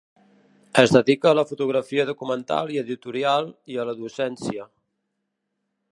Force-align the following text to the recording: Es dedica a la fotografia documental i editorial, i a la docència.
Es 0.83 0.93
dedica 0.95 1.29
a 1.31 1.33
la 1.39 1.43
fotografia 1.49 2.07
documental 2.11 2.73
i 2.77 2.81
editorial, 2.85 3.53
i 3.75 3.81
a 3.85 3.89
la 3.91 3.97
docència. 4.03 4.67